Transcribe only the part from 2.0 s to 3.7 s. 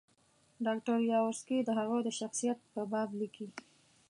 د شخصیت په باب لیکي.